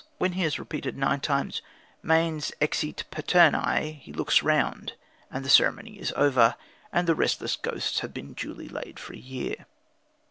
[0.17, 1.61] When he has repeated nine times
[2.01, 4.93] "Manes exite paterni," he looks round,
[5.29, 6.55] and the ceremony is over,
[6.91, 9.67] and the restless ghosts have been duly laid for a year.